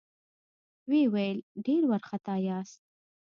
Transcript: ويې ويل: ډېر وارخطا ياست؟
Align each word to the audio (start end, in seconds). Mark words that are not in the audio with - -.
ويې 0.89 1.03
ويل: 1.13 1.37
ډېر 1.65 1.81
وارخطا 1.89 2.35
ياست؟ 2.47 2.79